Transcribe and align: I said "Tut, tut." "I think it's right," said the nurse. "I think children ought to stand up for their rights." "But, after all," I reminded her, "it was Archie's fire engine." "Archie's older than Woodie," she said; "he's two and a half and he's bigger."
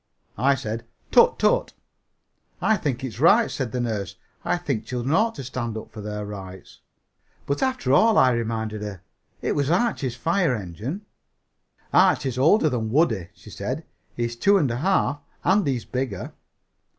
I 0.39 0.55
said 0.55 0.87
"Tut, 1.11 1.37
tut." 1.37 1.73
"I 2.59 2.75
think 2.75 3.03
it's 3.03 3.19
right," 3.19 3.51
said 3.51 3.71
the 3.71 3.79
nurse. 3.79 4.15
"I 4.43 4.57
think 4.57 4.83
children 4.85 5.13
ought 5.13 5.35
to 5.35 5.43
stand 5.43 5.77
up 5.77 5.91
for 5.91 6.01
their 6.01 6.25
rights." 6.25 6.79
"But, 7.45 7.61
after 7.61 7.93
all," 7.93 8.17
I 8.17 8.31
reminded 8.31 8.81
her, 8.81 9.01
"it 9.43 9.51
was 9.53 9.69
Archie's 9.69 10.15
fire 10.15 10.55
engine." 10.55 11.05
"Archie's 11.93 12.39
older 12.39 12.67
than 12.67 12.89
Woodie," 12.89 13.29
she 13.35 13.51
said; 13.51 13.85
"he's 14.15 14.35
two 14.35 14.57
and 14.57 14.71
a 14.71 14.77
half 14.77 15.19
and 15.43 15.67
he's 15.67 15.85
bigger." 15.85 16.33